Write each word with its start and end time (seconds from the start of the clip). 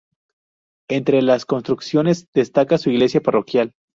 Entre 0.89 1.21
las 1.21 1.45
construcciones 1.45 2.25
destaca 2.33 2.79
su 2.79 2.89
iglesia 2.89 3.21
Parroquial. 3.21 3.73